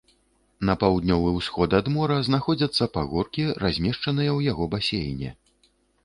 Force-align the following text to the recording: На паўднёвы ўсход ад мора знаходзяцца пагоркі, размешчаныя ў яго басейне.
На 0.67 0.73
паўднёвы 0.83 1.33
ўсход 1.39 1.75
ад 1.79 1.89
мора 1.95 2.15
знаходзяцца 2.27 2.87
пагоркі, 2.95 3.45
размешчаныя 3.65 4.31
ў 4.37 4.49
яго 4.51 4.63
басейне. 4.73 5.29